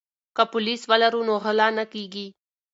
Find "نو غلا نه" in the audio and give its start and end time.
1.27-1.85